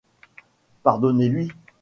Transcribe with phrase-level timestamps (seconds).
[0.81, 1.51] Pardonnez-lui.